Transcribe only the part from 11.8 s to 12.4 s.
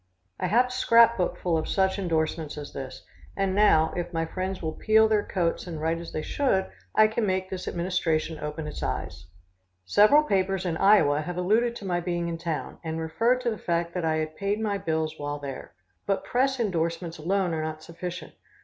my being in